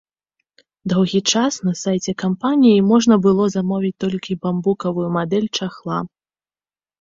Доўгі 0.93 1.19
час 1.33 1.53
на 1.67 1.73
сайце 1.81 2.11
кампаніі 2.23 2.79
можна 2.93 3.15
было 3.27 3.43
замовіць 3.57 3.93
толькі 4.05 4.39
бамбукавую 4.47 5.07
мадэль 5.19 5.47
чахла. 5.61 5.99